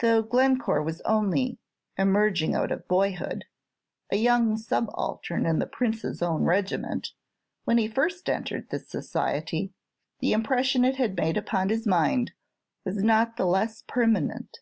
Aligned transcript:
Though 0.00 0.22
Glencore 0.22 0.82
was 0.82 1.02
only 1.02 1.58
emerging 1.98 2.54
out 2.54 2.72
of 2.72 2.88
boyhood, 2.88 3.44
a 4.10 4.16
young 4.16 4.56
subaltern 4.56 5.44
in 5.44 5.58
the 5.58 5.66
Prince's 5.66 6.22
own 6.22 6.44
regiment, 6.44 7.12
when 7.64 7.76
he 7.76 7.86
first 7.86 8.30
entered 8.30 8.70
this 8.70 8.88
society, 8.88 9.74
the 10.20 10.32
impression 10.32 10.82
it 10.82 10.96
had 10.96 11.14
made 11.14 11.36
upon 11.36 11.68
his 11.68 11.86
mind 11.86 12.32
was 12.86 13.02
not 13.04 13.36
the 13.36 13.44
less 13.44 13.82
permanent. 13.82 14.60